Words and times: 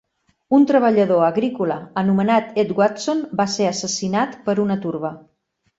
Un 0.57 0.63
treballador 0.71 1.21
agrícola 1.25 1.77
anomenat 2.03 2.59
Edd 2.65 2.75
Watson 2.81 3.25
va 3.43 3.49
ser 3.59 3.71
assassinat 3.75 4.37
per 4.49 4.61
una 4.67 4.85
turba. 4.89 5.19